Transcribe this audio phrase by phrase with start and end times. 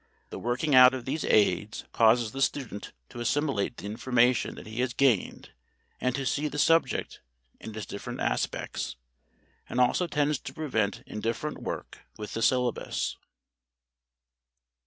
[0.31, 4.81] The working out of these aids causes the student to assimilate the information that he
[4.81, 5.51] has gained
[5.99, 7.21] and to see the subject
[7.59, 8.95] in its different aspects;
[9.69, 13.17] and also tends to prevent indifferent work with the syllabus.